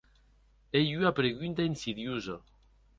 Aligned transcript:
Ei 0.79 0.87
ua 0.97 1.11
pregunta 1.19 1.61
insidiosa! 1.71 2.35